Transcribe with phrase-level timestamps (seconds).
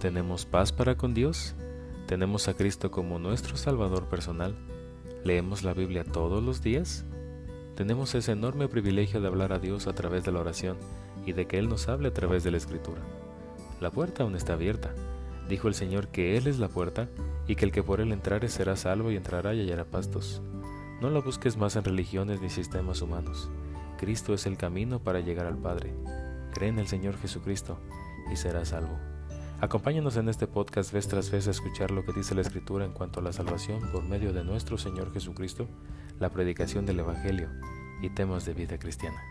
[0.00, 1.54] ¿Tenemos paz para con Dios?
[2.06, 4.56] ¿Tenemos a Cristo como nuestro Salvador personal?
[5.24, 7.04] ¿Leemos la Biblia todos los días?
[7.76, 10.78] Tenemos ese enorme privilegio de hablar a Dios a través de la oración
[11.26, 13.02] y de que Él nos hable a través de la Escritura.
[13.78, 14.94] La puerta aún está abierta.
[15.50, 17.10] Dijo el Señor que Él es la puerta
[17.46, 20.40] y que el que por Él entrare será salvo y entrará y hallará pastos.
[21.02, 23.50] No lo busques más en religiones ni sistemas humanos.
[23.98, 25.92] Cristo es el camino para llegar al Padre.
[26.54, 27.78] Cree en el Señor Jesucristo
[28.32, 28.98] y serás salvo.
[29.62, 32.92] Acompáñanos en este podcast vez tras vez a escuchar lo que dice la Escritura en
[32.92, 35.68] cuanto a la salvación por medio de nuestro Señor Jesucristo,
[36.18, 37.50] la predicación del Evangelio
[38.00, 39.22] y temas de vida cristiana.